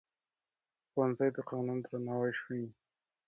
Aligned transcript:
ښوونځی 0.91 1.29
د 1.35 1.37
قانون 1.49 1.77
درناوی 1.81 2.33
ښيي 2.41 2.67